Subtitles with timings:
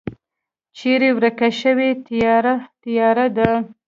[0.77, 3.49] چیری ورک شوی تیاره، تیاره ده